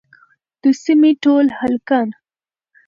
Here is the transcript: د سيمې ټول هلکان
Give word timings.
د 0.61 0.63
سيمې 0.83 1.11
ټول 1.23 1.45
هلکان 1.59 2.07